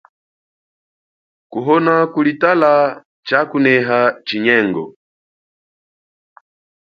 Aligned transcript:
Kuhona 1.51 1.95
kuli 2.13 2.33
tala 2.41 2.71
chakuneha 3.27 3.99
chinyengo. 4.27 4.83